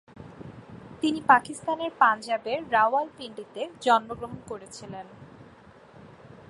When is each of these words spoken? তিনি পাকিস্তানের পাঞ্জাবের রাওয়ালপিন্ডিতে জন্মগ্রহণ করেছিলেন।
তিনি 1.01 1.19
পাকিস্তানের 1.27 1.91
পাঞ্জাবের 1.99 2.59
রাওয়ালপিন্ডিতে 2.71 3.61
জন্মগ্রহণ 3.81 4.39
করেছিলেন। 4.49 5.07